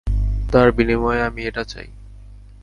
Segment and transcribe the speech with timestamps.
[0.53, 1.87] তার বিনিময়ে আমি এটা চাই।